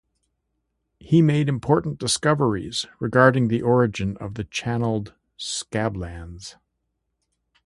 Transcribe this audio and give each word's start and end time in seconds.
He 0.99 1.21
made 1.21 1.47
important 1.47 1.99
discoveries 1.99 2.87
regarding 2.99 3.49
the 3.49 3.61
origin 3.61 4.17
of 4.17 4.33
the 4.33 4.45
Channeled 4.45 5.13
Scablands. 5.37 6.55